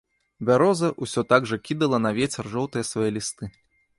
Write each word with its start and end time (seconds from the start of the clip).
Бяроза 0.49 0.89
ўсё 1.07 1.21
так 1.33 1.41
жа 1.51 1.59
кідала 1.69 2.01
на 2.07 2.11
вецер 2.19 2.51
жоўтыя 2.53 2.89
свае 2.93 3.09
лісты. 3.19 3.45